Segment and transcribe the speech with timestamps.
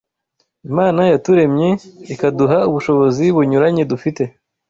[0.69, 1.69] Imana yaturemye,
[2.13, 4.23] ikaduha ubushobozi bunyuranye dufite